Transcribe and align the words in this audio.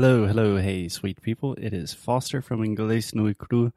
Hello, 0.00 0.28
hello, 0.28 0.58
hey, 0.58 0.86
sweet 0.86 1.20
people. 1.22 1.54
It 1.54 1.74
is 1.74 1.92
Foster 1.92 2.40
from 2.40 2.60
Inglés 2.60 3.12
No 3.16 3.34
Cru. 3.34 3.72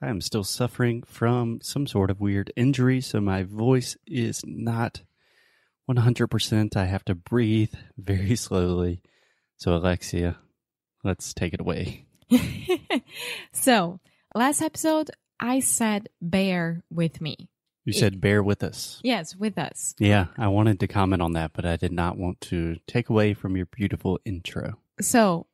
I 0.00 0.08
am 0.08 0.22
still 0.22 0.42
suffering 0.42 1.02
from 1.02 1.60
some 1.60 1.86
sort 1.86 2.10
of 2.10 2.22
weird 2.22 2.50
injury, 2.56 3.02
so 3.02 3.20
my 3.20 3.42
voice 3.42 3.94
is 4.06 4.40
not 4.46 5.02
100%. 5.86 6.74
I 6.74 6.86
have 6.86 7.04
to 7.04 7.14
breathe 7.14 7.74
very 7.98 8.34
slowly. 8.34 9.02
So, 9.58 9.74
Alexia, 9.74 10.38
let's 11.04 11.34
take 11.34 11.52
it 11.52 11.60
away. 11.60 12.06
so, 13.52 14.00
last 14.34 14.62
episode, 14.62 15.10
I 15.38 15.60
said 15.60 16.08
bear 16.22 16.82
with 16.90 17.20
me. 17.20 17.50
You 17.84 17.92
said 17.92 18.22
bear 18.22 18.42
with 18.42 18.64
us. 18.64 19.00
Yes, 19.04 19.36
with 19.36 19.58
us. 19.58 19.94
Yeah, 19.98 20.28
I 20.38 20.48
wanted 20.48 20.80
to 20.80 20.88
comment 20.88 21.20
on 21.20 21.32
that, 21.32 21.52
but 21.52 21.66
I 21.66 21.76
did 21.76 21.92
not 21.92 22.16
want 22.16 22.40
to 22.40 22.76
take 22.86 23.10
away 23.10 23.34
from 23.34 23.54
your 23.54 23.66
beautiful 23.66 24.18
intro. 24.24 24.78
So, 25.00 25.46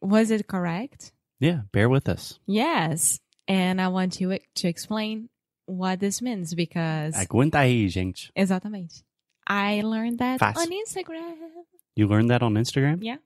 was 0.00 0.30
it 0.30 0.46
correct? 0.46 1.12
Yeah, 1.40 1.60
bear 1.72 1.88
with 1.88 2.08
us. 2.08 2.38
Yes. 2.46 3.20
And 3.48 3.80
I 3.80 3.88
want 3.88 4.20
you 4.20 4.38
to 4.56 4.68
explain 4.68 5.28
what 5.66 6.00
this 6.00 6.20
means 6.22 6.54
because. 6.54 7.14
Aguenta 7.14 7.58
aí, 7.60 7.88
gente. 7.88 8.30
Exatamente. 8.34 9.02
I 9.46 9.82
learned 9.82 10.18
that 10.18 10.40
Fácil. 10.40 10.58
on 10.58 10.70
Instagram. 10.72 11.34
You 11.94 12.08
learned 12.08 12.30
that 12.30 12.42
on 12.42 12.54
Instagram? 12.54 12.98
Yeah. 13.02 13.16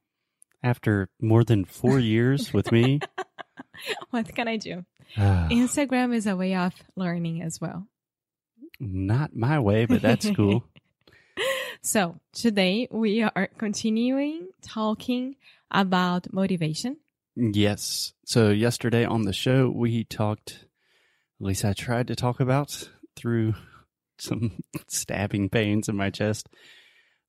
After 0.62 1.08
more 1.20 1.44
than 1.44 1.64
four 1.64 1.98
years 2.12 2.52
with 2.52 2.70
me? 2.72 3.00
What 4.10 4.34
can 4.34 4.46
I 4.46 4.58
do? 4.58 4.84
Ah, 5.16 5.48
Instagram 5.50 6.14
is 6.14 6.26
a 6.26 6.36
way 6.36 6.54
of 6.54 6.74
learning 6.96 7.40
as 7.40 7.60
well. 7.60 7.86
not 8.78 9.34
my 9.34 9.58
way, 9.58 9.86
but 9.86 10.02
that's 10.02 10.28
cool. 10.30 10.64
So, 11.82 12.16
today 12.34 12.88
we 12.90 13.22
are 13.22 13.48
continuing 13.56 14.48
talking 14.60 15.36
about 15.70 16.32
motivation. 16.32 16.96
yes. 17.36 18.12
So, 18.24 18.50
yesterday 18.50 19.04
on 19.04 19.22
the 19.22 19.32
show, 19.32 19.70
we 19.74 20.04
talked, 20.04 20.66
at 21.40 21.46
least 21.46 21.64
I 21.64 21.72
tried 21.72 22.06
to 22.08 22.16
talk 22.16 22.40
about 22.40 22.88
through 23.16 23.54
some 24.18 24.62
stabbing 24.88 25.48
pains 25.48 25.88
in 25.88 25.96
my 25.96 26.10
chest, 26.10 26.48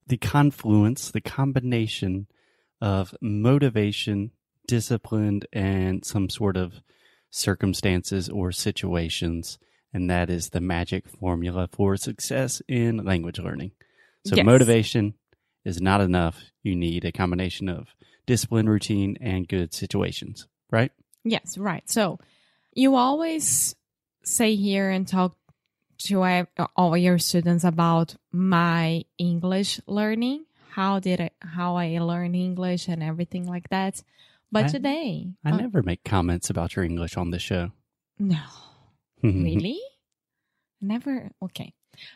the 0.08 0.18
confluence, 0.18 1.12
the 1.12 1.22
combination 1.22 2.28
of 2.82 3.16
motivation, 3.22 4.32
discipline, 4.68 5.42
and 5.54 6.04
some 6.06 6.30
sort 6.30 6.58
of 6.58 6.74
circumstances 7.30 8.30
or 8.30 8.52
situations. 8.52 9.58
And 9.94 10.10
that 10.10 10.30
is 10.30 10.50
the 10.50 10.62
magic 10.62 11.08
formula 11.10 11.68
for 11.72 11.98
success 11.98 12.62
in 12.68 12.98
language 13.04 13.40
learning. 13.40 13.72
So, 14.26 14.36
Yes. 14.36 14.46
motivation 14.46 15.16
is 15.66 15.82
not 15.82 16.02
enough. 16.02 16.40
You 16.64 16.76
need 16.76 17.06
a 17.06 17.12
combination 17.12 17.68
of 17.70 17.88
discipline, 18.26 18.68
routine, 18.70 19.18
and 19.22 19.48
good 19.48 19.74
situations, 19.74 20.48
right? 20.72 20.92
Yes, 21.24 21.58
right. 21.58 21.88
So, 21.90 22.20
you 22.74 22.96
always 22.96 23.76
say 24.24 24.56
here 24.56 24.90
and 24.90 25.08
talk 25.08 25.36
to 26.00 26.48
all 26.76 26.98
your 26.98 27.20
students 27.20 27.64
about 27.64 28.16
my 28.32 29.04
English 29.18 29.80
learning. 29.88 30.46
How 30.72 31.00
did 31.00 31.22
I, 31.22 31.30
how 31.42 31.76
I 31.76 32.00
learn 32.00 32.34
English 32.34 32.88
and 32.88 33.04
everything 33.04 33.46
like 33.46 33.70
that. 33.70 34.02
But 34.52 34.66
I- 34.66 34.68
today, 34.70 35.28
I 35.46 35.52
uh, 35.52 35.58
never 35.58 35.84
make 35.84 36.04
comments 36.04 36.50
about 36.50 36.76
your 36.76 36.86
English 36.86 37.18
on 37.18 37.30
this 37.32 37.42
show. 37.42 37.72
no, 38.18 38.42
really? 39.24 39.80
Never. 40.82 41.32
Okay. 41.44 41.74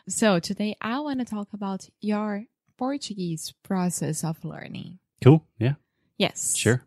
So 0.08 0.40
today 0.40 0.76
I 0.80 0.98
want 1.00 1.20
to 1.20 1.24
talk 1.24 1.48
about 1.52 1.88
your 2.00 2.44
Portuguese 2.76 3.54
process 3.62 4.24
of 4.24 4.44
learning. 4.44 4.98
Cool. 5.22 5.44
Yeah. 5.58 5.74
Yes. 6.18 6.56
Sure. 6.56 6.86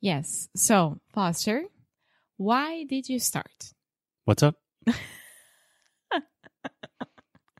Yes. 0.00 0.48
So, 0.56 0.98
Foster, 1.12 1.64
why 2.36 2.84
did 2.84 3.08
you 3.08 3.18
start? 3.18 3.72
What's 4.24 4.42
up? 4.42 4.56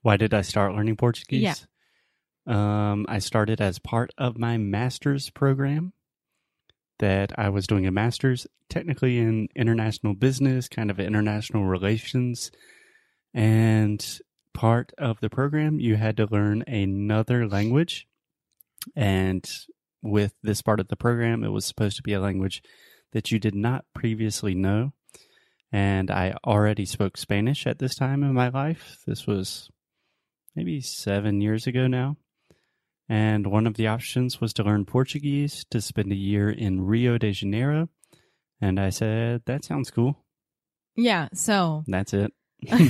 Why 0.04 0.18
did 0.18 0.34
I 0.34 0.42
start 0.42 0.74
learning 0.74 0.96
Portuguese? 0.96 1.40
Yeah. 1.40 1.54
Um, 2.46 3.06
I 3.08 3.20
started 3.20 3.62
as 3.62 3.78
part 3.78 4.10
of 4.18 4.36
my 4.36 4.58
master's 4.58 5.30
program 5.30 5.94
that 6.98 7.32
I 7.38 7.48
was 7.48 7.66
doing 7.66 7.86
a 7.86 7.90
master's 7.90 8.46
technically 8.68 9.16
in 9.16 9.48
international 9.56 10.12
business, 10.12 10.68
kind 10.68 10.90
of 10.90 11.00
international 11.00 11.64
relations. 11.64 12.50
And 13.32 14.20
part 14.52 14.92
of 14.98 15.20
the 15.20 15.30
program, 15.30 15.80
you 15.80 15.96
had 15.96 16.18
to 16.18 16.28
learn 16.30 16.64
another 16.66 17.48
language. 17.48 18.06
And 18.94 19.50
with 20.04 20.34
this 20.42 20.62
part 20.62 20.80
of 20.80 20.88
the 20.88 20.96
program, 20.96 21.42
it 21.42 21.48
was 21.48 21.64
supposed 21.64 21.96
to 21.96 22.02
be 22.02 22.12
a 22.12 22.20
language 22.20 22.62
that 23.12 23.30
you 23.30 23.38
did 23.38 23.54
not 23.54 23.84
previously 23.94 24.54
know. 24.54 24.92
And 25.72 26.10
I 26.10 26.36
already 26.46 26.84
spoke 26.84 27.16
Spanish 27.16 27.66
at 27.66 27.78
this 27.78 27.96
time 27.96 28.22
in 28.22 28.34
my 28.34 28.48
life. 28.48 28.98
This 29.06 29.26
was 29.26 29.68
maybe 30.54 30.80
seven 30.80 31.40
years 31.40 31.66
ago 31.66 31.86
now. 31.86 32.16
And 33.08 33.46
one 33.46 33.66
of 33.66 33.74
the 33.74 33.88
options 33.88 34.40
was 34.40 34.52
to 34.54 34.62
learn 34.62 34.84
Portuguese 34.84 35.64
to 35.70 35.80
spend 35.80 36.12
a 36.12 36.16
year 36.16 36.48
in 36.48 36.82
Rio 36.82 37.18
de 37.18 37.32
Janeiro. 37.32 37.88
And 38.60 38.78
I 38.78 38.90
said, 38.90 39.42
that 39.46 39.64
sounds 39.64 39.90
cool. 39.90 40.24
Yeah. 40.96 41.28
So, 41.34 41.84
That's 41.86 42.14
it. 42.14 42.32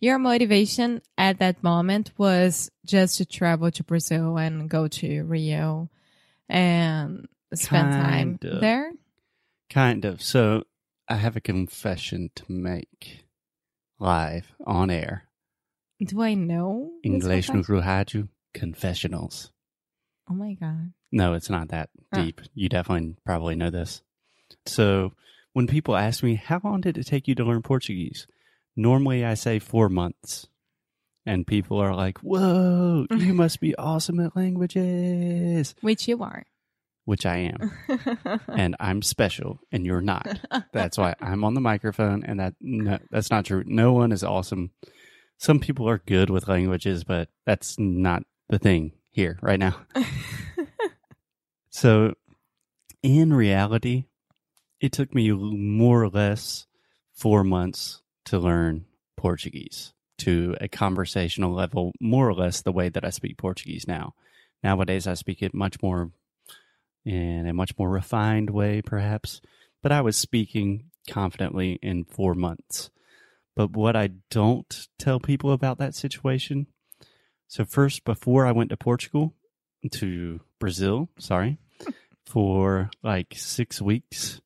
your 0.00 0.18
motivation 0.18 1.02
at 1.18 1.38
that 1.38 1.62
moment 1.62 2.12
was 2.18 2.70
just 2.84 3.16
to 3.18 3.24
travel 3.24 3.70
to 3.72 3.82
Brazil 3.82 4.36
and 4.36 4.68
go 4.68 4.86
to 4.86 5.22
Rio 5.22 5.88
and 6.50 7.28
spend 7.54 7.92
time 7.92 8.38
of. 8.42 8.60
there. 8.60 8.92
Kind 9.68 10.04
of. 10.04 10.22
So 10.22 10.64
I 11.08 11.16
have 11.16 11.36
a 11.36 11.40
confession 11.40 12.30
to 12.36 12.44
make 12.48 13.24
live 13.98 14.52
on 14.66 14.90
air. 14.90 15.24
Do 16.04 16.22
I 16.22 16.34
know? 16.34 16.92
English 17.02 17.50
no 17.50 17.62
confessionals. 18.54 19.50
Oh 20.28 20.34
my 20.34 20.54
God. 20.54 20.92
No, 21.12 21.34
it's 21.34 21.50
not 21.50 21.68
that 21.68 21.90
deep. 22.12 22.40
You 22.54 22.68
definitely 22.68 23.16
probably 23.26 23.56
know 23.56 23.70
this. 23.70 24.02
So, 24.66 25.12
when 25.52 25.66
people 25.66 25.96
ask 25.96 26.22
me, 26.22 26.36
how 26.36 26.60
long 26.62 26.80
did 26.80 26.96
it 26.96 27.06
take 27.06 27.26
you 27.26 27.34
to 27.34 27.44
learn 27.44 27.62
Portuguese? 27.62 28.26
Normally 28.76 29.24
I 29.24 29.34
say 29.34 29.58
four 29.58 29.88
months. 29.88 30.46
And 31.26 31.46
people 31.46 31.78
are 31.78 31.94
like, 31.94 32.18
whoa, 32.18 33.06
you 33.10 33.34
must 33.34 33.60
be 33.60 33.74
awesome 33.76 34.20
at 34.20 34.34
languages, 34.34 35.74
Which 35.82 36.08
you 36.08 36.22
are. 36.22 36.46
which 37.04 37.26
I 37.26 37.36
am. 37.52 38.40
and 38.48 38.74
I'm 38.80 39.02
special, 39.02 39.60
and 39.70 39.84
you're 39.84 40.00
not. 40.00 40.40
That's 40.72 40.96
why 40.96 41.14
I'm 41.20 41.44
on 41.44 41.54
the 41.54 41.60
microphone, 41.60 42.24
and 42.24 42.40
that 42.40 42.54
no, 42.60 42.98
that's 43.10 43.30
not 43.30 43.44
true. 43.44 43.64
No 43.66 43.92
one 43.92 44.12
is 44.12 44.24
awesome. 44.24 44.70
Some 45.38 45.60
people 45.60 45.88
are 45.88 45.98
good 45.98 46.30
with 46.30 46.48
languages, 46.48 47.04
but 47.04 47.28
that's 47.46 47.78
not 47.78 48.22
the 48.48 48.58
thing 48.58 48.92
here 49.10 49.38
right 49.42 49.58
now. 49.58 49.76
So, 51.72 52.14
in 53.02 53.32
reality, 53.32 54.04
it 54.80 54.92
took 54.92 55.14
me 55.14 55.30
more 55.30 56.02
or 56.02 56.08
less 56.08 56.66
four 57.14 57.44
months 57.44 58.02
to 58.26 58.38
learn 58.38 58.86
Portuguese 59.16 59.92
to 60.20 60.56
a 60.60 60.68
conversational 60.68 61.52
level, 61.52 61.92
more 62.00 62.28
or 62.28 62.34
less 62.34 62.62
the 62.62 62.72
way 62.72 62.88
that 62.88 63.04
I 63.04 63.10
speak 63.10 63.38
Portuguese 63.38 63.86
now. 63.86 64.14
Nowadays, 64.62 65.06
I 65.06 65.14
speak 65.14 65.42
it 65.42 65.54
much 65.54 65.80
more 65.82 66.10
in 67.04 67.46
a 67.46 67.54
much 67.54 67.76
more 67.78 67.88
refined 67.88 68.50
way, 68.50 68.82
perhaps, 68.82 69.40
but 69.82 69.92
I 69.92 70.02
was 70.02 70.16
speaking 70.16 70.90
confidently 71.08 71.78
in 71.82 72.04
four 72.04 72.34
months. 72.34 72.90
But 73.56 73.72
what 73.72 73.96
I 73.96 74.10
don't 74.30 74.88
tell 74.98 75.18
people 75.18 75.52
about 75.52 75.78
that 75.78 75.94
situation 75.94 76.66
so, 77.50 77.64
first, 77.64 78.04
before 78.04 78.46
I 78.46 78.52
went 78.52 78.70
to 78.70 78.76
Portugal, 78.76 79.34
to 79.90 80.40
Brazil, 80.60 81.08
sorry, 81.18 81.58
for 82.24 82.90
like 83.02 83.34
six 83.36 83.82
weeks, 83.82 84.40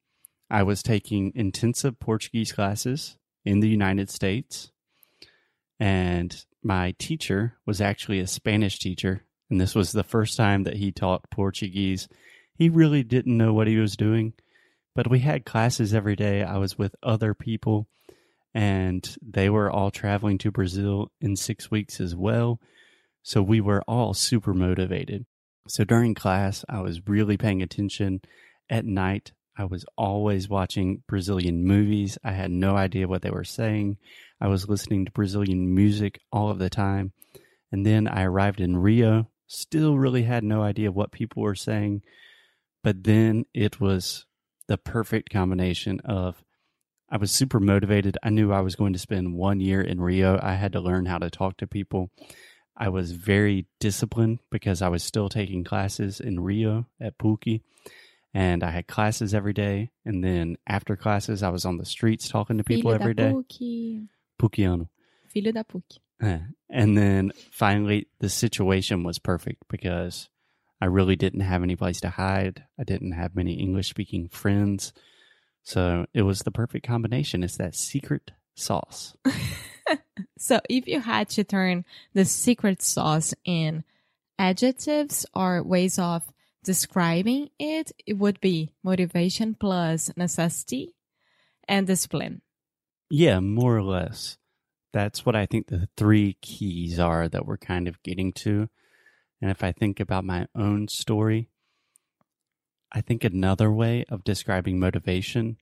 I 0.51 0.63
was 0.63 0.83
taking 0.83 1.31
intensive 1.35 2.01
Portuguese 2.01 2.51
classes 2.51 3.19
in 3.45 3.61
the 3.61 3.69
United 3.69 4.09
States. 4.09 4.73
And 5.79 6.45
my 6.63 6.95
teacher 6.99 7.57
was 7.67 7.81
actually 7.81 8.21
a 8.21 8.27
Spanish 8.27 8.79
teacher. 8.79 9.25
And 9.51 9.61
this 9.61 9.75
was 9.75 9.93
the 9.93 10.03
first 10.03 10.37
time 10.37 10.63
that 10.65 10.77
he 10.77 10.93
taught 10.93 11.31
Portuguese. 11.31 12.09
He 12.55 12.69
really 12.69 13.03
didn't 13.03 13.37
know 13.37 13.53
what 13.53 13.67
he 13.67 13.77
was 13.77 13.97
doing, 13.97 14.33
but 14.95 15.11
we 15.11 15.21
had 15.21 15.45
classes 15.45 15.93
every 15.93 16.17
day. 16.17 16.43
I 16.43 16.57
was 16.57 16.79
with 16.79 16.95
other 17.03 17.35
people, 17.35 17.89
and 18.55 19.17
they 19.21 19.51
were 19.51 19.71
all 19.71 19.91
traveling 19.91 20.39
to 20.39 20.51
Brazil 20.51 21.11
in 21.21 21.37
six 21.37 21.71
weeks 21.71 22.01
as 22.01 22.15
well. 22.15 22.61
So 23.23 23.43
we 23.43 23.61
were 23.61 23.83
all 23.89 24.15
super 24.15 24.55
motivated. 24.55 25.27
So 25.67 25.85
during 25.85 26.15
class, 26.15 26.65
I 26.69 26.81
was 26.81 27.07
really 27.09 27.37
paying 27.37 27.63
attention. 27.63 28.21
At 28.71 28.85
night, 28.87 29.33
I 29.57 29.65
was 29.65 29.85
always 29.97 30.49
watching 30.49 31.03
Brazilian 31.07 31.65
movies. 31.65 32.19
I 32.25 32.33
had 32.33 32.51
no 32.51 32.77
idea 32.77 33.09
what 33.09 33.23
they 33.23 33.31
were 33.31 33.45
saying. 33.45 33.99
I 34.41 34.49
was 34.49 34.69
listening 34.69 35.05
to 35.05 35.13
Brazilian 35.13 35.75
music 35.75 36.21
all 36.33 36.51
of 36.51 36.59
the 36.59 36.71
time. 36.71 37.13
And 37.71 37.85
then 37.87 38.09
I 38.09 38.25
arrived 38.25 38.61
in 38.61 38.77
Rio, 38.77 39.29
still 39.47 39.97
really 39.99 40.23
had 40.25 40.45
no 40.45 40.63
idea 40.63 40.93
what 40.93 41.13
people 41.13 41.43
were 41.43 41.55
saying. 41.55 42.03
but 42.83 43.05
then 43.05 43.47
it 43.55 43.81
was 43.81 44.27
the 44.69 44.77
perfect 44.77 45.31
combination 45.31 46.01
of 46.01 46.43
I 47.11 47.17
was 47.17 47.31
super 47.33 47.61
motivated. 47.61 48.19
I 48.23 48.31
knew 48.31 48.53
I 48.53 48.61
was 48.61 48.77
going 48.77 48.93
to 48.93 48.99
spend 48.99 49.35
one 49.35 49.61
year 49.61 49.81
in 49.81 50.01
Rio. 50.01 50.39
I 50.43 50.55
had 50.55 50.73
to 50.73 50.81
learn 50.81 51.07
how 51.07 51.19
to 51.19 51.31
talk 51.31 51.57
to 51.59 51.67
people. 51.67 52.11
I 52.77 52.89
was 52.89 53.13
very 53.13 53.67
disciplined 53.79 54.41
because 54.51 54.83
I 54.83 54.89
was 54.89 55.05
still 55.05 55.29
taking 55.29 55.65
classes 55.65 56.21
in 56.21 56.41
Rio 56.41 56.87
at 57.01 57.19
PUC 57.19 57.61
and 58.35 58.63
I 58.63 58.71
had 58.71 58.87
classes 58.87 59.33
every 59.33 59.53
day. 59.53 59.91
And 60.05 60.23
then 60.23 60.57
after 60.67 60.97
classes, 60.97 61.43
I 61.43 61.49
was 61.51 61.65
on 61.65 61.79
the 61.79 61.87
streets 61.87 62.29
talking 62.29 62.59
to 62.59 62.65
people 62.65 62.91
Filho 62.91 63.01
every 63.01 63.15
da 63.15 63.29
day. 63.29 63.33
PUC. 63.33 64.09
PUCiano. 64.41 64.89
Filho 65.29 65.53
da. 65.53 65.63
Eh. 66.21 66.39
And 66.69 66.99
then 66.99 67.33
finally, 67.53 68.09
the 68.19 68.29
situation 68.29 69.05
was 69.05 69.19
perfect 69.19 69.63
because 69.69 70.29
I 70.81 70.87
really 70.87 71.17
didn't 71.17 71.41
have 71.41 71.63
any 71.63 71.77
place 71.77 72.01
to 72.01 72.11
hide. 72.11 72.65
I 72.79 72.85
didn't 72.85 73.13
have 73.13 73.37
many 73.37 73.55
English 73.55 73.89
speaking 73.89 74.29
friends. 74.29 74.93
So 75.63 76.07
it 76.13 76.23
was 76.23 76.41
the 76.41 76.51
perfect 76.51 76.87
combination. 76.87 77.45
It's 77.45 77.57
that 77.57 77.75
secret 77.75 78.33
sauce. 78.55 79.17
So 80.39 80.61
if 80.69 80.87
you 80.87 81.01
had 81.01 81.31
to 81.31 81.45
turn 81.45 81.85
the 82.13 82.25
secret 82.25 82.83
sauce 82.83 83.35
in 83.45 83.85
adjectives 84.39 85.25
or 85.35 85.63
ways 85.63 85.99
of 85.99 86.23
describing 86.65 87.51
it, 87.59 87.93
it 88.07 88.15
would 88.15 88.41
be 88.41 88.73
motivation 88.83 89.55
plus 89.55 90.11
necessity 90.17 90.95
and 91.69 91.87
discipline. 91.87 92.43
Yeah, 93.11 93.41
more 93.41 93.77
or 93.77 93.83
less. 93.83 94.39
That's 94.93 95.25
what 95.25 95.37
I 95.37 95.47
think 95.47 95.67
the 95.67 95.89
three 95.97 96.37
keys 96.41 96.99
are 96.99 97.29
that 97.29 97.47
we're 97.47 97.59
kind 97.59 97.87
of 97.87 98.03
getting 98.03 98.33
to. 98.33 98.69
And 99.41 99.51
if 99.51 99.63
I 99.63 99.73
think 99.73 100.01
about 100.01 100.25
my 100.25 100.47
own 100.55 100.89
story, 100.89 101.49
I 102.91 103.01
think 103.01 103.25
another 103.25 103.71
way 103.71 104.05
of 104.09 104.25
describing 104.25 104.79
motivation 104.79 105.57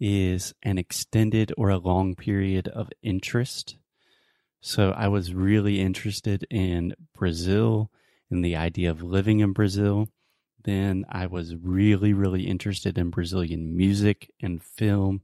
is 0.00 0.54
an 0.62 0.76
extended 0.76 1.52
or 1.56 1.70
a 1.70 1.78
long 1.78 2.16
period 2.16 2.68
of 2.68 2.90
interest. 3.02 3.76
So 4.60 4.90
I 4.90 5.08
was 5.08 5.32
really 5.32 5.80
interested 5.80 6.46
in 6.50 6.94
Brazil 7.14 7.90
and 8.30 8.44
the 8.44 8.56
idea 8.56 8.90
of 8.90 9.02
living 9.02 9.40
in 9.40 9.52
Brazil. 9.52 10.08
Then 10.64 11.04
I 11.08 11.26
was 11.26 11.54
really, 11.54 12.12
really 12.12 12.46
interested 12.46 12.98
in 12.98 13.10
Brazilian 13.10 13.76
music 13.76 14.32
and 14.42 14.62
film. 14.62 15.22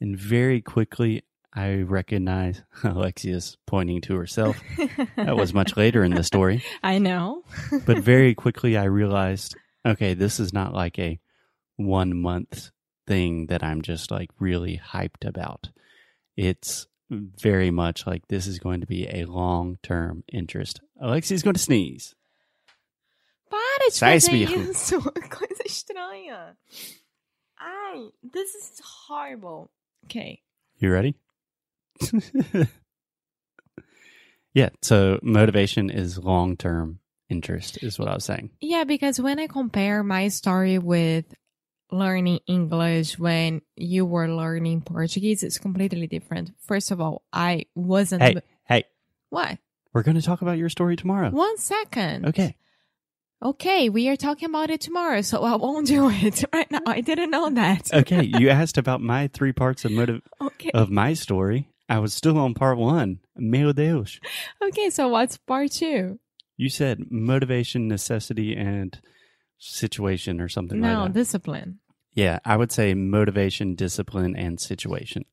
And 0.00 0.16
very 0.16 0.60
quickly, 0.60 1.24
I 1.52 1.78
recognized 1.78 2.62
Alexia's 2.84 3.56
pointing 3.66 4.00
to 4.02 4.14
herself. 4.14 4.60
That 5.16 5.36
was 5.36 5.52
much 5.52 5.76
later 5.76 6.04
in 6.04 6.14
the 6.14 6.22
story. 6.22 6.62
I 6.82 6.98
know. 6.98 7.42
But 7.86 7.98
very 8.04 8.34
quickly, 8.34 8.76
I 8.76 8.84
realized 8.84 9.56
okay, 9.86 10.14
this 10.14 10.38
is 10.38 10.52
not 10.52 10.74
like 10.74 10.98
a 10.98 11.18
one 11.76 12.16
month 12.16 12.70
thing 13.06 13.46
that 13.46 13.62
I'm 13.62 13.82
just 13.82 14.10
like 14.10 14.30
really 14.38 14.80
hyped 14.92 15.26
about. 15.26 15.70
It's 16.36 16.86
very 17.10 17.70
much 17.70 18.06
like 18.06 18.28
this 18.28 18.46
is 18.46 18.58
going 18.58 18.80
to 18.80 18.86
be 18.86 19.08
a 19.08 19.24
long 19.24 19.78
term 19.82 20.24
interest. 20.30 20.80
Alexia's 21.00 21.42
going 21.42 21.54
to 21.54 21.60
sneeze. 21.60 22.14
Para 23.78 23.90
de 23.90 23.94
Sai, 23.94 24.20
fazer 24.20 24.34
espirro. 24.36 24.70
isso. 24.70 25.00
Coisa 25.30 25.62
estranha. 25.66 26.56
Ai, 27.60 28.08
this 28.32 28.54
is 28.54 28.80
horrible. 29.08 29.70
Okay. 30.06 30.42
You 30.78 30.90
ready? 30.92 31.14
yeah. 34.54 34.70
So 34.82 35.18
motivation 35.22 35.90
is 35.90 36.18
long 36.18 36.56
term 36.56 37.00
interest, 37.28 37.82
is 37.82 37.98
what 37.98 38.08
I 38.08 38.14
was 38.14 38.24
saying. 38.24 38.50
Yeah, 38.60 38.84
because 38.84 39.20
when 39.20 39.38
I 39.38 39.46
compare 39.46 40.02
my 40.02 40.28
story 40.28 40.78
with 40.78 41.24
learning 41.90 42.40
English 42.46 43.18
when 43.18 43.62
you 43.76 44.04
were 44.06 44.28
learning 44.28 44.82
Portuguese, 44.82 45.42
it's 45.42 45.58
completely 45.58 46.06
different. 46.06 46.52
First 46.60 46.90
of 46.90 47.00
all, 47.00 47.22
I 47.32 47.64
wasn't. 47.74 48.22
Hey, 48.22 48.36
hey, 48.64 48.84
What? 49.30 49.58
we're 49.92 50.02
going 50.02 50.16
to 50.16 50.22
talk 50.22 50.42
about 50.42 50.58
your 50.58 50.68
story 50.68 50.96
tomorrow. 50.96 51.30
One 51.30 51.56
second. 51.58 52.26
Okay. 52.26 52.56
Okay, 53.40 53.88
we 53.88 54.08
are 54.08 54.16
talking 54.16 54.48
about 54.48 54.68
it 54.70 54.80
tomorrow, 54.80 55.20
so 55.20 55.44
I 55.44 55.54
won't 55.56 55.86
do 55.86 56.08
it 56.12 56.42
right 56.52 56.70
now. 56.70 56.80
I 56.86 57.00
didn't 57.00 57.30
know 57.30 57.48
that. 57.50 57.88
Okay. 57.98 58.24
You 58.24 58.50
asked 58.50 58.78
about 58.78 59.00
my 59.00 59.28
three 59.28 59.52
parts 59.52 59.84
of 59.84 59.92
motive 59.92 60.22
Okay. 60.40 60.70
of 60.74 60.90
my 60.90 61.14
story. 61.14 61.68
I 61.88 62.00
was 62.00 62.12
still 62.12 62.36
on 62.38 62.54
part 62.54 62.78
one. 62.78 63.20
Meu 63.36 63.72
Deus. 63.72 64.18
Okay, 64.62 64.90
so 64.90 65.08
what's 65.08 65.36
part 65.38 65.70
two? 65.70 66.18
You 66.56 66.68
said 66.68 67.10
motivation, 67.10 67.86
necessity, 67.88 68.54
and 68.56 68.98
situation 69.58 70.40
or 70.40 70.48
something 70.48 70.80
No, 70.80 70.88
like 71.04 71.12
that. 71.12 71.18
discipline. 71.18 71.78
Yeah, 72.14 72.40
I 72.44 72.56
would 72.56 72.72
say 72.72 72.94
motivation, 72.94 73.74
discipline, 73.76 74.34
and 74.36 74.58
situation. 74.60 75.24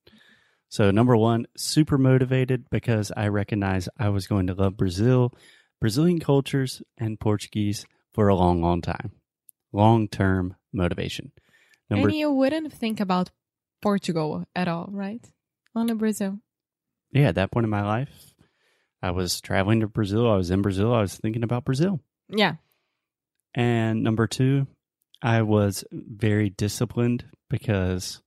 So, 0.70 0.92
number 0.92 1.18
one, 1.18 1.48
super 1.58 1.98
motivated 1.98 2.66
because 2.70 3.12
I 3.18 3.28
recognized 3.30 3.90
I 3.98 4.10
was 4.10 4.28
going 4.28 4.48
to 4.48 4.54
love 4.54 4.78
Brazil, 4.78 5.34
Brazilian 5.82 6.20
cultures, 6.20 6.82
and 6.98 7.20
Portuguese 7.20 7.86
for 8.16 8.30
a 8.30 8.36
long, 8.36 8.62
long 8.62 8.82
time. 8.82 9.12
Long 9.74 10.08
term 10.08 10.56
motivation. 10.72 11.34
Number 11.90 12.08
and 12.08 12.18
you 12.18 12.32
wouldn't 12.32 12.72
think 12.72 13.02
about 13.02 13.30
Portugal 13.82 14.46
at 14.56 14.70
all, 14.70 14.88
right? 14.90 15.30
Only 15.76 15.94
Brazil. 15.94 16.40
yeah, 17.12 17.28
at 17.28 17.36
that 17.36 17.52
point 17.52 17.66
in 17.66 17.70
my 17.70 17.84
life, 17.84 18.34
I 19.04 19.12
was 19.12 19.42
traveling 19.42 19.82
to 19.82 19.88
Brazil. 19.88 20.32
I 20.32 20.38
was 20.38 20.50
in 20.50 20.62
Brazil. 20.62 20.94
I 20.94 21.02
was 21.02 21.18
thinking 21.18 21.44
about 21.44 21.66
Brazil. 21.66 22.00
Yeah. 22.30 22.56
And 23.54 24.02
number 24.02 24.28
two, 24.28 24.68
I 25.22 25.42
was 25.42 25.84
very 25.92 26.50
disciplined 26.50 27.26
because, 27.50 28.22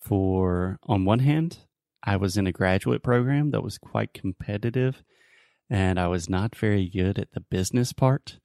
for 0.00 0.78
on 0.84 1.04
one 1.04 1.18
hand, 1.18 1.58
I 2.04 2.16
was 2.16 2.36
in 2.36 2.46
a 2.46 2.52
graduate 2.52 3.02
program 3.02 3.50
that 3.50 3.62
was 3.64 3.78
quite 3.78 4.14
competitive, 4.14 5.02
and 5.68 5.98
I 5.98 6.06
was 6.06 6.28
not 6.28 6.54
very 6.54 6.88
good 6.88 7.18
at 7.18 7.32
the 7.32 7.40
business 7.40 7.92
part. 7.92 8.38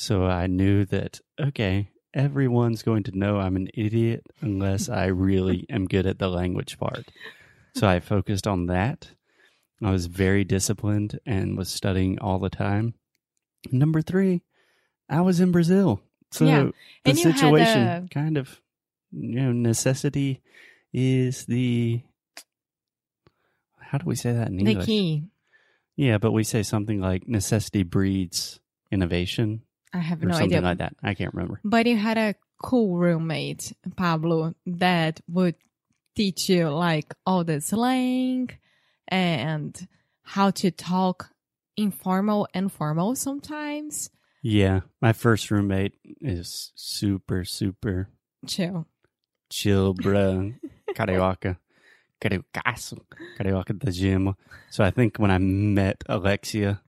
So 0.00 0.26
I 0.26 0.46
knew 0.46 0.84
that, 0.84 1.20
okay, 1.40 1.88
everyone's 2.14 2.84
going 2.84 3.02
to 3.02 3.18
know 3.18 3.38
I'm 3.40 3.56
an 3.56 3.66
idiot 3.74 4.22
unless 4.40 4.88
I 4.88 5.06
really 5.06 5.66
am 5.70 5.86
good 5.86 6.06
at 6.06 6.20
the 6.20 6.28
language 6.28 6.78
part. 6.78 7.08
So 7.74 7.88
I 7.88 7.98
focused 7.98 8.46
on 8.46 8.66
that. 8.66 9.10
I 9.82 9.90
was 9.90 10.06
very 10.06 10.44
disciplined 10.44 11.18
and 11.26 11.58
was 11.58 11.68
studying 11.68 12.20
all 12.20 12.38
the 12.38 12.48
time. 12.48 12.94
Number 13.72 14.00
three, 14.00 14.42
I 15.10 15.20
was 15.22 15.40
in 15.40 15.50
Brazil. 15.50 16.00
So 16.30 16.44
Yeah. 16.44 16.62
the 16.62 16.72
And 17.04 17.18
you 17.18 17.24
had 17.24 17.34
situation 17.34 17.86
a- 17.88 18.06
kind 18.08 18.36
of, 18.36 18.60
you 19.10 19.34
know, 19.40 19.50
necessity 19.50 20.42
is 20.92 21.44
the. 21.46 22.02
How 23.80 23.98
do 23.98 24.06
we 24.06 24.14
say 24.14 24.32
that 24.32 24.46
in 24.46 24.58
The 24.58 24.70
English? 24.70 24.86
key. 24.86 25.24
Yeah, 25.96 26.18
but 26.18 26.30
we 26.30 26.44
say 26.44 26.62
something 26.62 27.00
like 27.00 27.26
necessity 27.26 27.82
breeds 27.82 28.60
innovation 28.92 29.62
I 29.92 29.98
have 29.98 30.22
no 30.22 30.32
something 30.32 30.52
idea. 30.58 30.60
like 30.60 30.78
that. 30.78 30.94
I 31.02 31.14
can't 31.14 31.32
remember. 31.34 31.60
But 31.64 31.86
you 31.86 31.96
had 31.96 32.18
a 32.18 32.34
cool 32.62 32.96
roommate, 32.98 33.72
Pablo, 33.96 34.54
that 34.66 35.20
would 35.28 35.54
teach 36.14 36.48
you 36.48 36.68
like 36.68 37.14
all 37.24 37.44
the 37.44 37.60
slang 37.60 38.50
and 39.06 39.88
how 40.22 40.50
to 40.50 40.70
talk 40.70 41.30
informal 41.76 42.48
and 42.52 42.70
formal 42.70 43.14
sometimes. 43.16 44.10
Yeah, 44.42 44.80
my 45.00 45.12
first 45.12 45.50
roommate 45.50 45.94
is 46.20 46.72
super, 46.74 47.44
super 47.44 48.08
Chill. 48.46 48.86
chill, 49.50 49.94
bruh. 49.94 50.54
Carioca. 50.94 51.56
Cariocaço. 52.20 52.98
Carioca 53.38 53.78
the 53.80 53.90
gym. 53.92 54.34
So 54.70 54.84
I 54.84 54.90
think 54.90 55.18
when 55.18 55.30
I 55.30 55.38
met 55.38 56.02
Alexia, 56.08 56.82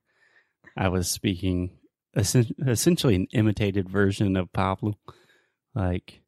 I 0.76 0.88
was 0.88 1.09
speaking 1.09 1.71
essentially 2.14 3.14
an 3.14 3.26
imitated 3.33 3.88
version 3.88 4.37
of 4.37 4.52
Pablo. 4.52 4.95
Like, 5.75 6.23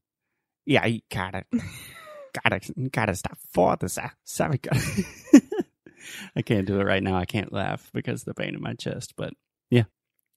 yeah, 0.64 0.86
you 0.86 1.00
gotta, 1.10 1.44
gotta, 2.44 2.60
gotta 2.90 3.14
stop 3.14 3.38
for 3.52 3.76
this. 3.76 3.98
Sorry. 4.24 4.60
I 6.36 6.42
can't 6.42 6.66
do 6.66 6.80
it 6.80 6.84
right 6.84 7.02
now. 7.02 7.16
I 7.16 7.24
can't 7.24 7.52
laugh 7.52 7.90
because 7.92 8.22
of 8.22 8.26
the 8.26 8.34
pain 8.34 8.54
in 8.54 8.62
my 8.62 8.74
chest, 8.74 9.14
but 9.16 9.34
Yeah. 9.70 9.84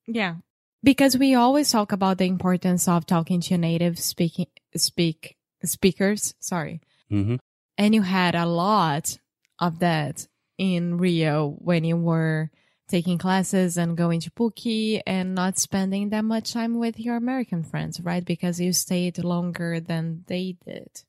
Yeah, 0.07 0.35
because 0.83 1.17
we 1.17 1.33
always 1.33 1.71
talk 1.71 1.91
about 1.91 2.17
the 2.19 2.25
importance 2.25 2.87
of 2.87 3.05
talking 3.05 3.41
to 3.41 3.57
native 3.57 3.97
speaking 3.99 4.47
speak 4.75 5.35
speakers, 5.63 6.35
sorry. 6.39 6.81
hmm 7.09 7.35
And 7.77 7.95
you 7.95 8.03
had 8.03 8.35
a 8.35 8.45
lot 8.45 9.17
of 9.59 9.79
that 9.79 10.27
in 10.57 10.97
Rio 10.97 11.55
when 11.57 11.83
you 11.83 11.97
were 11.97 12.51
taking 12.87 13.17
classes 13.17 13.77
and 13.77 13.97
going 13.97 14.19
to 14.21 14.31
PUC 14.31 15.01
and 15.07 15.33
not 15.33 15.57
spending 15.57 16.09
that 16.09 16.23
much 16.23 16.53
time 16.53 16.77
with 16.77 16.99
your 16.99 17.15
American 17.15 17.63
friends, 17.63 17.99
right? 17.99 18.23
Because 18.23 18.59
you 18.59 18.73
stayed 18.73 19.23
longer 19.23 19.79
than 19.79 20.23
they 20.27 20.57
did. 20.65 21.03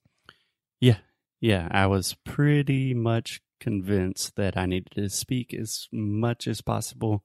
Yeah. 0.80 0.99
Yeah, 1.40 1.68
I 1.71 1.87
was 1.87 2.16
pretty 2.25 2.95
much 2.95 3.40
convinced 3.61 4.37
that 4.37 4.56
I 4.56 4.66
needed 4.66 4.90
to 4.92 5.11
speak 5.11 5.52
as 5.52 5.87
much 5.92 6.47
as 6.47 6.61
possible. 6.61 7.25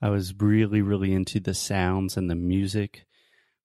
I 0.00 0.08
was 0.08 0.34
really, 0.38 0.80
really 0.80 1.12
into 1.12 1.38
the 1.38 1.54
sounds 1.54 2.16
and 2.16 2.30
the 2.30 2.34
music, 2.34 3.04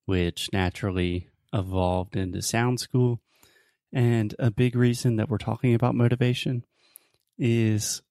which 0.06 0.50
naturally 0.52 1.30
evolved 1.54 2.16
into 2.16 2.42
Sound 2.42 2.80
School. 2.80 3.22
And 3.94 4.36
a 4.38 4.52
big 4.52 4.76
reason 4.76 5.16
that 5.16 5.30
we're 5.30 5.38
talking 5.38 5.74
about 5.74 5.96
motivation 5.96 6.64
is 7.38 8.02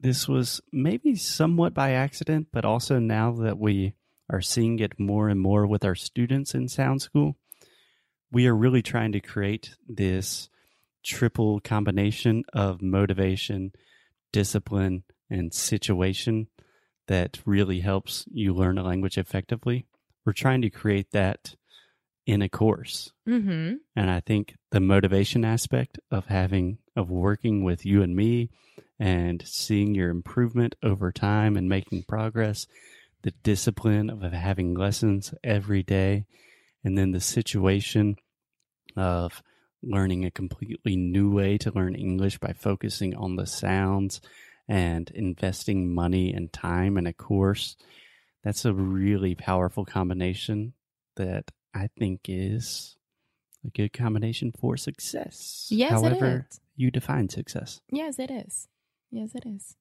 this 0.00 0.28
was 0.28 0.60
maybe 0.72 1.14
somewhat 1.14 1.74
by 1.74 1.92
accident, 1.92 2.48
but 2.52 2.64
also 2.64 2.98
now 2.98 3.32
that 3.32 3.58
we 3.58 3.94
are 4.30 4.40
seeing 4.40 4.78
it 4.78 4.98
more 4.98 5.28
and 5.28 5.40
more 5.40 5.66
with 5.66 5.84
our 5.84 5.94
students 5.94 6.54
in 6.54 6.68
Sound 6.68 7.02
School, 7.02 7.36
we 8.30 8.46
are 8.46 8.56
really 8.56 8.82
trying 8.82 9.12
to 9.12 9.20
create 9.20 9.74
this 9.88 10.50
triple 11.04 11.60
combination 11.60 12.44
of 12.52 12.82
motivation, 12.82 13.72
discipline, 14.32 15.04
and 15.30 15.54
situation 15.54 16.48
that 17.06 17.38
really 17.46 17.80
helps 17.80 18.24
you 18.32 18.52
learn 18.52 18.78
a 18.78 18.82
language 18.82 19.16
effectively. 19.16 19.86
We're 20.24 20.32
trying 20.32 20.62
to 20.62 20.70
create 20.70 21.12
that 21.12 21.54
in 22.26 22.42
a 22.42 22.48
course. 22.48 23.12
Mm-hmm. 23.28 23.74
And 23.94 24.10
I 24.10 24.20
think 24.20 24.56
the 24.72 24.80
motivation 24.80 25.44
aspect 25.44 26.00
of 26.10 26.26
having, 26.26 26.78
of 26.96 27.08
working 27.08 27.62
with 27.62 27.86
you 27.86 28.02
and 28.02 28.16
me 28.16 28.50
and 28.98 29.42
seeing 29.46 29.94
your 29.94 30.10
improvement 30.10 30.74
over 30.82 31.12
time 31.12 31.56
and 31.56 31.68
making 31.68 32.04
progress, 32.04 32.66
the 33.22 33.32
discipline 33.42 34.08
of 34.10 34.22
having 34.32 34.74
lessons 34.74 35.34
every 35.44 35.82
day, 35.82 36.24
and 36.84 36.96
then 36.96 37.12
the 37.12 37.20
situation 37.20 38.16
of 38.96 39.42
learning 39.82 40.24
a 40.24 40.30
completely 40.30 40.96
new 40.96 41.30
way 41.30 41.58
to 41.58 41.72
learn 41.72 41.94
English 41.94 42.38
by 42.38 42.52
focusing 42.52 43.14
on 43.14 43.36
the 43.36 43.46
sounds 43.46 44.20
and 44.68 45.10
investing 45.10 45.94
money 45.94 46.32
and 46.32 46.52
time 46.52 46.96
in 46.96 47.06
a 47.06 47.12
course. 47.12 47.76
That's 48.42 48.64
a 48.64 48.72
really 48.72 49.34
powerful 49.34 49.84
combination 49.84 50.72
that 51.16 51.50
I 51.74 51.88
think 51.98 52.22
is 52.28 52.96
a 53.64 53.70
good 53.70 53.92
combination 53.92 54.52
for 54.58 54.76
success. 54.76 55.66
Yes, 55.70 55.92
However, 55.92 56.46
it 56.48 56.52
is. 56.52 56.60
you 56.76 56.90
define 56.90 57.28
success. 57.28 57.80
Yes, 57.90 58.18
it 58.18 58.30
is. 58.30 58.68
Yes, 59.10 59.34
it 59.34 59.44
is. 59.46 59.76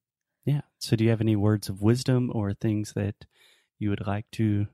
Yeah. 0.45 0.61
So, 0.79 0.95
do 0.95 1.03
you 1.03 1.09
have 1.09 1.21
any 1.21 1.35
words 1.35 1.69
of 1.69 1.81
wisdom 1.81 2.31
or 2.33 2.53
things 2.53 2.93
that 2.93 3.25
you 3.79 3.89
would 3.89 4.05
like 4.05 4.25
to 4.33 4.67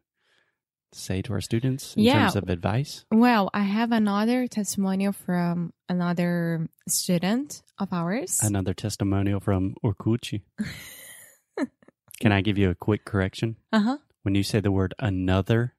say 0.94 1.22
to 1.22 1.32
our 1.34 1.40
students 1.42 1.96
in 1.96 2.04
Yeah. 2.04 2.24
terms 2.24 2.36
of 2.36 2.50
advice? 2.50 3.06
Well, 3.12 3.50
I 3.54 3.62
have 3.64 3.92
another 3.94 4.48
testimonial 4.48 5.14
from 5.14 5.72
another 5.88 6.68
student 6.90 7.64
of 7.80 7.94
ours. 7.94 8.40
Another 8.44 8.74
testimonial 8.74 9.40
from 9.40 9.76
Orkuchi. 9.84 10.42
Can 12.20 12.32
I 12.32 12.42
give 12.42 12.58
you 12.58 12.70
a 12.70 12.76
quick 12.76 13.06
correction? 13.06 13.56
Uh 13.72 13.80
huh. 13.80 13.98
When 14.24 14.36
you 14.36 14.44
say 14.44 14.60
the 14.60 14.72
word 14.72 14.94
another, 15.00 15.74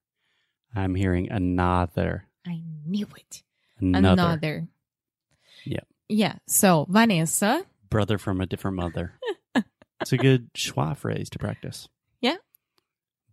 I'm 0.75 0.95
hearing 0.97 1.31
another. 1.31 2.27
I 2.47 2.63
knew 2.85 3.07
it. 3.17 3.43
Another. 3.79 4.09
Another. 4.23 4.69
Yep. 5.65 5.87
Yeah. 6.09 6.35
So 6.49 6.87
Vanessa. 6.89 7.65
Brother 7.93 8.19
from 8.19 8.41
a 8.41 8.47
different 8.47 8.77
mother. 8.77 9.13
it's 10.01 10.13
a 10.13 10.17
good 10.17 10.53
schwa 10.55 10.97
phrase 10.97 11.29
to 11.31 11.39
practice. 11.39 11.89
Yeah. 12.21 12.37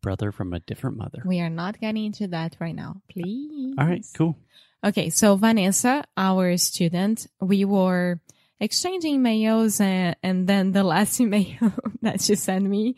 Brother 0.02 0.32
from 0.32 0.54
a 0.54 0.60
different 0.60 0.98
mother. 0.98 1.24
We 1.26 1.40
are 1.40 1.50
not 1.50 1.80
getting 1.80 2.06
into 2.06 2.28
that 2.28 2.58
right 2.60 2.76
now, 2.76 3.02
please. 3.10 3.76
All 3.78 3.86
right, 3.86 4.06
cool. 4.14 4.38
Okay, 4.84 5.10
so 5.10 5.36
Vanessa, 5.36 6.04
our 6.18 6.58
student, 6.58 7.28
we 7.42 7.64
were 7.66 8.20
exchanging 8.60 9.22
emails, 9.22 9.80
and, 9.82 10.16
and 10.24 10.48
then 10.48 10.74
the 10.74 10.84
last 10.84 11.20
email 11.22 11.74
that 12.02 12.22
she 12.22 12.36
sent 12.36 12.66
me, 12.66 12.96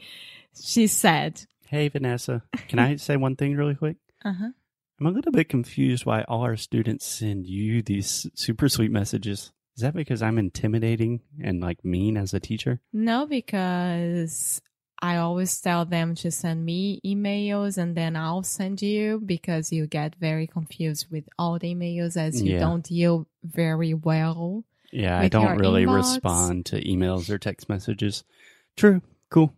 she 0.59 0.87
said, 0.87 1.45
Hey, 1.67 1.87
Vanessa. 1.87 2.43
Can 2.67 2.79
I 2.79 2.95
say 2.97 3.17
one 3.17 3.35
thing 3.35 3.55
really 3.55 3.75
quick? 3.75 3.97
"Uh 4.25 4.33
huh." 4.33 4.49
I'm 4.99 5.05
a 5.07 5.11
little 5.11 5.31
bit 5.31 5.49
confused 5.49 6.05
why 6.05 6.23
all 6.23 6.41
our 6.41 6.57
students 6.57 7.05
send 7.05 7.47
you 7.47 7.81
these 7.81 8.27
super 8.35 8.67
sweet 8.69 8.91
messages. 8.91 9.51
Is 9.75 9.81
that 9.83 9.93
because 9.95 10.21
I'm 10.21 10.37
intimidating 10.37 11.21
and 11.41 11.61
like 11.61 11.83
mean 11.85 12.17
as 12.17 12.33
a 12.33 12.39
teacher? 12.39 12.81
No, 12.91 13.25
because 13.25 14.61
I 15.01 15.17
always 15.17 15.59
tell 15.59 15.85
them 15.85 16.13
to 16.15 16.29
send 16.29 16.63
me 16.65 16.99
emails, 17.05 17.77
and 17.77 17.95
then 17.95 18.15
I'll 18.15 18.43
send 18.43 18.81
you 18.81 19.21
because 19.25 19.71
you 19.71 19.87
get 19.87 20.15
very 20.15 20.45
confused 20.45 21.07
with 21.09 21.23
all 21.39 21.57
the 21.57 21.73
emails 21.73 22.17
as 22.17 22.41
you 22.43 22.53
Yeah. 22.53 22.59
don't 22.59 22.83
deal 22.83 23.27
very 23.43 23.93
well. 23.93 24.63
Yeah, 24.91 25.17
I 25.19 25.29
don't 25.29 25.57
really 25.57 25.85
inbox? 25.85 25.95
respond 26.13 26.65
to 26.67 26.83
emails 26.83 27.29
or 27.29 27.39
text 27.39 27.69
messages. 27.69 28.23
True. 28.75 29.01
Cool. 29.29 29.53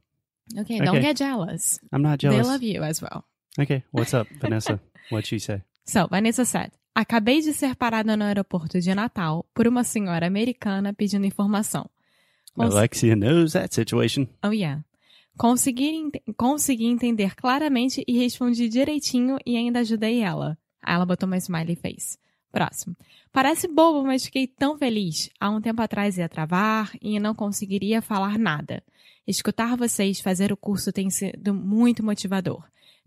Okay, 0.60 0.80
don't 0.80 1.02
get 1.02 1.18
jealous. 1.18 1.80
I'm 1.92 2.04
not 2.04 2.20
jealous. 2.20 2.38
They 2.38 2.44
love 2.52 2.62
you 2.64 2.84
as 2.84 3.02
well. 3.02 3.26
Okay, 3.60 3.84
what's 3.92 4.14
up, 4.14 4.28
Vanessa? 4.40 4.80
What'd 5.10 5.26
she 5.26 5.40
say? 5.40 5.64
So, 5.86 6.08
Vanessa 6.08 6.46
said, 6.46 6.72
Acabei 6.96 7.42
de 7.42 7.54
ser 7.54 7.76
parada 7.76 8.16
no 8.16 8.24
aeroporto 8.24 8.80
de 8.80 8.94
Natal 8.94 9.46
por 9.54 9.68
uma 9.68 9.84
senhora 9.84 10.28
americana 10.28 10.94
pedindo 10.94 11.26
informação. 11.26 11.90
Cons- 12.54 12.76
Alexia 12.76 13.16
knows 13.16 13.54
that 13.54 13.74
situation. 13.74 14.28
Oh, 14.46 14.52
yeah. 14.52 14.84
Consegui, 15.36 15.88
ent- 15.90 16.22
consegui 16.38 16.86
entender 16.86 17.36
claramente 17.36 18.04
e 18.08 18.18
respondi 18.20 18.70
direitinho 18.70 19.38
e 19.44 19.58
ainda 19.58 19.80
ajudei 19.80 20.20
ela. 20.22 20.56
Aí 20.84 20.94
ela 20.94 21.06
botou 21.06 21.26
uma 21.26 21.38
smiley 21.38 21.76
face. 21.76 22.20
Próximo. 22.52 22.96
Parece 23.32 23.68
bobo, 23.68 24.04
mas 24.04 24.26
fiquei 24.26 24.46
tão 24.46 24.78
feliz. 24.78 25.32
Há 25.40 25.50
um 25.50 25.60
tempo 25.60 25.82
atrás 25.82 26.20
ia 26.20 26.30
travar 26.30 26.92
e 27.02 27.20
não 27.20 27.34
conseguiria 27.34 28.00
falar 28.00 28.38
nada. 28.38 28.84
Escutar 29.26 29.76
vocês 29.76 30.20
fazer 30.20 30.52
o 30.54 30.58
curso 30.58 30.92
tem 30.92 31.10
sido 31.10 31.52
muito 31.56 32.06
motivador. 32.06 32.64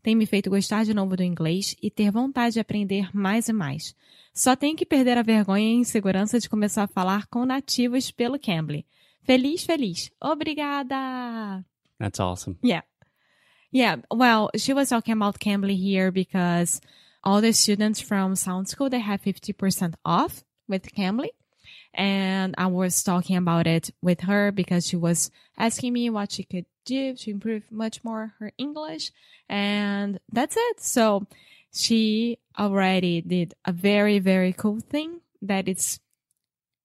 Tem 0.06 0.14
me 0.14 0.24
feito 0.24 0.48
gostar 0.48 0.84
de 0.84 0.94
novo 0.94 1.16
do 1.16 1.24
inglês 1.24 1.74
e 1.82 1.90
ter 1.90 2.12
vontade 2.12 2.52
de 2.52 2.60
aprender 2.60 3.10
mais 3.12 3.48
e 3.48 3.52
mais. 3.52 3.92
Só 4.32 4.54
tenho 4.54 4.76
que 4.76 4.86
perder 4.86 5.18
a 5.18 5.22
vergonha 5.22 5.66
e 5.66 5.80
insegurança 5.80 6.38
de 6.38 6.48
começar 6.48 6.84
a 6.84 6.86
falar 6.86 7.26
com 7.26 7.44
nativos 7.44 8.12
pelo 8.12 8.38
Cambly. 8.38 8.86
Feliz, 9.24 9.64
feliz. 9.64 10.12
Obrigada! 10.22 11.64
That's 11.98 12.20
awesome. 12.20 12.56
Yeah. 12.62 12.86
Yeah. 13.74 14.00
Well, 14.08 14.50
she 14.56 14.72
was 14.72 14.90
talking 14.90 15.12
about 15.12 15.40
Cambly 15.40 15.74
here 15.74 16.12
because 16.12 16.80
all 17.24 17.40
the 17.40 17.52
students 17.52 18.00
from 18.00 18.36
Sound 18.36 18.68
School, 18.68 18.88
they 18.88 19.00
have 19.00 19.20
50% 19.20 19.94
off 20.04 20.44
with 20.68 20.82
Cambly. 20.94 21.30
And 21.92 22.54
I 22.56 22.68
was 22.68 23.02
talking 23.02 23.36
about 23.36 23.66
it 23.66 23.90
with 24.00 24.20
her 24.20 24.52
because 24.52 24.86
she 24.86 24.94
was 24.94 25.32
asking 25.58 25.92
me 25.94 26.10
what 26.10 26.30
she 26.30 26.44
could 26.44 26.66
do 26.86 27.14
to 27.14 27.30
improve 27.30 27.64
much 27.70 28.02
more 28.02 28.34
her 28.38 28.50
English. 28.56 29.12
And 29.48 30.18
that's 30.32 30.56
it. 30.56 30.80
So 30.80 31.26
she 31.74 32.38
already 32.58 33.20
did 33.20 33.52
a 33.66 33.72
very, 33.72 34.18
very 34.18 34.52
cool 34.54 34.80
thing 34.80 35.20
that 35.42 35.68
it's 35.68 36.00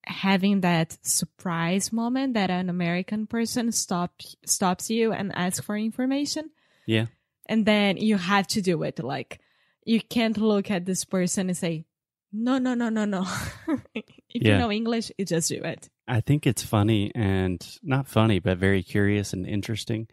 having 0.06 0.62
that 0.62 0.98
surprise 1.06 1.94
moment 1.94 2.34
that 2.34 2.50
an 2.50 2.70
American 2.70 3.28
person 3.28 3.72
stops 3.72 4.36
stops 4.46 4.90
you 4.90 5.14
and 5.14 5.32
asks 5.36 5.64
for 5.64 5.78
information 5.78 6.50
Yeah. 6.88 7.06
and 7.46 7.66
then 7.68 7.98
you 7.98 8.18
have 8.18 8.48
to 8.48 8.62
do 8.62 8.82
it 8.84 8.98
like 9.04 9.40
you 9.86 10.02
can't 10.02 10.38
look 10.38 10.72
at 10.72 10.86
this 10.86 11.06
person 11.06 11.50
and 11.50 11.58
say 11.58 11.86
no 12.34 12.58
no 12.58 12.74
no 12.74 12.90
no 12.90 13.06
no 13.06 13.26
if 13.94 14.04
Yeah. 14.34 14.54
you 14.54 14.58
know 14.58 14.72
english 14.72 15.12
you 15.20 15.26
just 15.26 15.50
do 15.50 15.62
it 15.64 15.88
I 16.12 16.20
think 16.20 16.46
it's 16.46 16.62
funny 16.62 17.10
and 17.16 17.66
not 17.82 18.06
funny, 18.06 18.40
but 18.40 18.58
very 18.58 18.84
curious 18.84 19.32
and 19.32 19.48
interesting 19.48 20.10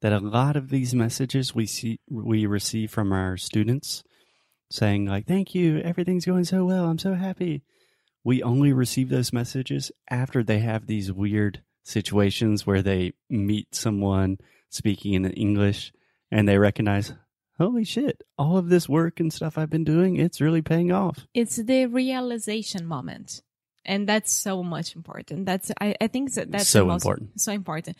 that 0.00 0.12
a 0.12 0.18
lot 0.18 0.56
of 0.56 0.68
these 0.68 0.96
messages 0.96 1.54
we 1.54 1.64
see 1.64 2.00
we 2.10 2.44
receive 2.44 2.90
from 2.90 3.12
our 3.12 3.36
students 3.36 4.02
saying 4.68 5.06
like, 5.06 5.28
"Thank 5.28 5.54
you, 5.54 5.78
everything's 5.78 6.26
going 6.26 6.42
so 6.42 6.64
well. 6.64 6.86
I'm 6.86 6.98
so 6.98 7.14
happy." 7.14 7.62
We 8.24 8.42
only 8.42 8.72
receive 8.72 9.10
those 9.10 9.32
messages 9.32 9.92
after 10.10 10.42
they 10.42 10.58
have 10.58 10.86
these 10.88 11.12
weird 11.12 11.62
situations 11.84 12.66
where 12.66 12.82
they 12.82 13.12
meet 13.30 13.76
someone 13.76 14.38
speaking 14.70 15.14
in 15.14 15.24
English 15.24 15.92
and 16.32 16.48
they 16.48 16.58
recognize, 16.58 17.12
"Holy 17.58 17.84
shit, 17.84 18.24
all 18.36 18.56
of 18.56 18.70
this 18.70 18.88
work 18.88 19.20
and 19.20 19.32
stuff 19.32 19.56
I've 19.56 19.70
been 19.70 19.84
doing, 19.84 20.16
it's 20.16 20.40
really 20.40 20.62
paying 20.62 20.90
off." 20.90 21.28
it's 21.32 21.58
the 21.58 21.86
realization 21.86 22.84
moment 22.84 23.40
and 23.84 24.08
that's 24.08 24.32
so 24.32 24.62
much 24.62 24.94
important 24.96 25.46
that's 25.46 25.70
i, 25.80 25.94
I 26.00 26.06
think 26.08 26.34
that 26.34 26.50
that's 26.52 26.68
So 26.68 26.84
most, 26.86 27.04
important. 27.04 27.40
so 27.40 27.52
important 27.52 27.96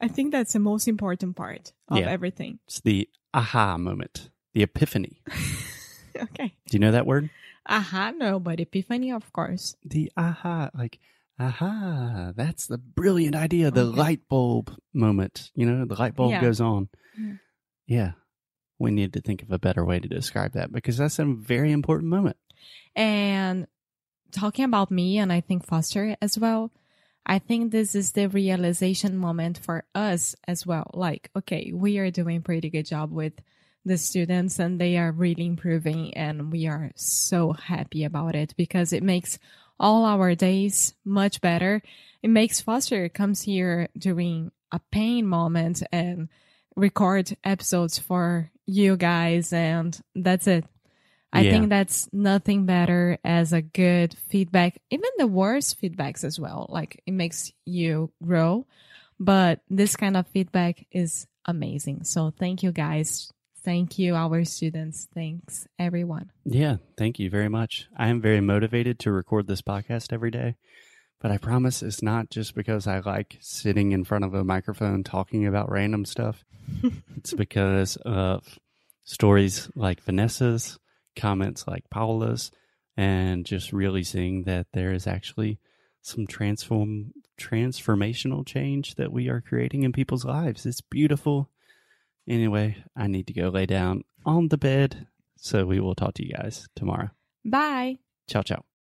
i 0.00 0.08
think 0.08 0.32
that's 0.32 0.52
the 0.52 0.58
most 0.60 0.88
important 0.88 1.36
part 1.36 1.72
of 1.88 1.98
Yeah. 1.98 2.08
everything 2.10 2.58
It's 2.66 2.80
the 2.80 3.08
aha 3.34 3.78
moment, 3.78 4.30
the 4.54 4.62
epiphany. 4.62 5.22
okay 6.20 6.52
Do 6.68 6.76
you 6.76 6.78
know 6.80 6.92
that 6.92 7.06
word? 7.06 7.30
aha 7.66 8.10
no 8.16 8.38
but 8.40 8.60
epiphany 8.60 9.12
of 9.12 9.32
course 9.32 9.76
the 9.84 10.10
aha 10.16 10.70
like 10.74 10.98
aha 11.38 12.32
that's 12.36 12.66
the 12.66 12.78
brilliant 12.78 13.34
idea 13.36 13.70
the 13.70 13.84
Okay. 13.86 13.98
light 14.00 14.28
bulb 14.28 14.74
moment 14.92 15.50
you 15.54 15.64
know 15.66 15.84
the 15.84 15.94
light 15.94 16.14
bulb 16.14 16.30
Yeah. 16.32 16.40
goes 16.42 16.60
on 16.60 16.88
Yeah. 17.16 17.34
yeah 17.86 18.12
we 18.78 18.90
need 18.90 19.12
to 19.14 19.20
think 19.20 19.42
of 19.42 19.50
a 19.52 19.58
better 19.58 19.84
way 19.84 20.00
to 20.00 20.08
describe 20.08 20.52
that 20.54 20.72
because 20.72 20.96
that's 20.98 21.18
a 21.20 21.24
very 21.24 21.70
important 21.72 22.10
moment 22.10 22.36
And 22.96 23.66
talking 24.32 24.64
about 24.64 24.90
me, 24.90 25.18
and 25.18 25.32
I 25.32 25.40
think 25.40 25.64
Foster 25.66 26.16
as 26.20 26.38
well, 26.38 26.72
I 27.24 27.38
think 27.38 27.70
this 27.70 27.94
is 27.94 28.12
the 28.12 28.28
realization 28.28 29.16
moment 29.16 29.58
for 29.58 29.84
us 29.94 30.34
as 30.48 30.66
well. 30.66 30.90
Like, 30.94 31.30
okay, 31.36 31.72
we 31.72 31.98
are 31.98 32.10
doing 32.10 32.42
pretty 32.42 32.68
good 32.68 32.86
job 32.86 33.12
with 33.12 33.34
the 33.84 33.98
students 33.98 34.58
and 34.58 34.80
they 34.80 34.96
are 34.96 35.12
really 35.12 35.46
improving 35.46 36.14
and 36.14 36.52
we 36.52 36.66
are 36.66 36.92
so 36.94 37.52
happy 37.52 38.04
about 38.04 38.34
it 38.34 38.54
because 38.56 38.92
it 38.92 39.02
makes 39.02 39.38
all 39.78 40.04
our 40.04 40.34
days 40.34 40.94
much 41.04 41.40
better. 41.40 41.82
It 42.22 42.30
makes 42.30 42.60
Foster 42.60 43.08
comes 43.08 43.42
here 43.42 43.88
during 43.96 44.52
a 44.70 44.80
pain 44.90 45.26
moment 45.26 45.82
and 45.92 46.28
record 46.76 47.36
episodes 47.44 47.98
for 47.98 48.50
you 48.66 48.96
guys 48.96 49.52
and 49.52 50.00
that's 50.14 50.46
it. 50.46 50.64
I 51.32 51.42
Yeah. 51.42 51.52
think 51.52 51.68
that's 51.70 52.08
nothing 52.12 52.66
better 52.66 53.18
as 53.24 53.52
a 53.52 53.62
good 53.62 54.14
feedback, 54.28 54.78
even 54.90 55.08
the 55.18 55.26
worst 55.26 55.80
feedbacks 55.80 56.24
as 56.24 56.38
well. 56.38 56.66
Like 56.68 57.02
it 57.06 57.12
makes 57.12 57.50
you 57.64 58.12
grow, 58.22 58.66
but 59.18 59.60
this 59.70 59.96
kind 59.96 60.16
of 60.16 60.26
feedback 60.28 60.84
is 60.92 61.26
amazing. 61.46 62.04
So 62.04 62.30
thank 62.30 62.62
you 62.62 62.70
guys. 62.72 63.30
Thank 63.64 63.98
you, 63.98 64.14
our 64.16 64.44
students. 64.44 65.06
Thanks, 65.14 65.68
everyone. 65.78 66.32
Yeah, 66.44 66.76
thank 66.98 67.18
you 67.20 67.30
very 67.30 67.48
much. 67.48 67.86
I 67.96 68.08
am 68.08 68.20
very 68.20 68.40
motivated 68.40 68.98
to 69.00 69.12
record 69.12 69.46
this 69.46 69.62
podcast 69.62 70.12
every 70.12 70.32
day, 70.32 70.56
but 71.20 71.30
I 71.30 71.38
promise 71.38 71.80
it's 71.82 72.02
not 72.02 72.28
just 72.28 72.54
because 72.56 72.86
I 72.88 72.98
like 72.98 73.38
sitting 73.40 73.92
in 73.92 74.02
front 74.04 74.24
of 74.24 74.34
a 74.34 74.42
microphone 74.44 75.04
talking 75.04 75.46
about 75.46 75.70
random 75.70 76.04
stuff. 76.04 76.44
it's 77.16 77.32
because 77.34 77.96
of 78.04 78.58
stories 79.04 79.70
like 79.76 80.02
Vanessa's, 80.02 80.78
comments 81.16 81.66
like 81.66 81.90
Paula's, 81.90 82.50
and 82.96 83.44
just 83.44 83.72
really 83.72 84.04
seeing 84.04 84.44
that 84.44 84.66
there 84.72 84.92
is 84.92 85.06
actually 85.06 85.58
some 86.02 86.26
transform 86.26 87.12
transformational 87.40 88.46
change 88.46 88.96
that 88.96 89.12
we 89.12 89.28
are 89.28 89.40
creating 89.40 89.82
in 89.82 89.92
people's 89.92 90.24
lives. 90.24 90.66
It's 90.66 90.80
beautiful. 90.80 91.50
Anyway, 92.28 92.76
I 92.96 93.06
need 93.06 93.26
to 93.28 93.32
go 93.32 93.48
lay 93.48 93.66
down 93.66 94.02
on 94.24 94.48
the 94.48 94.58
bed. 94.58 95.06
So 95.36 95.66
we 95.66 95.80
will 95.80 95.94
talk 95.94 96.14
to 96.14 96.24
you 96.24 96.34
guys 96.34 96.68
tomorrow. 96.76 97.10
Bye. 97.44 97.98
Ciao, 98.28 98.42
ciao. 98.42 98.71